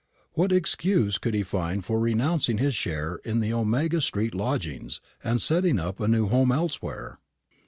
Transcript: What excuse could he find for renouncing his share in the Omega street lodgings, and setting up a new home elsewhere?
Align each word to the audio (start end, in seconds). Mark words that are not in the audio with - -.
What 0.33 0.51
excuse 0.51 1.19
could 1.19 1.35
he 1.35 1.43
find 1.43 1.85
for 1.85 1.99
renouncing 1.99 2.57
his 2.57 2.73
share 2.73 3.17
in 3.23 3.39
the 3.39 3.53
Omega 3.53 4.01
street 4.01 4.33
lodgings, 4.33 4.99
and 5.23 5.39
setting 5.39 5.77
up 5.79 5.99
a 5.99 6.07
new 6.07 6.27
home 6.27 6.51
elsewhere? 6.51 7.19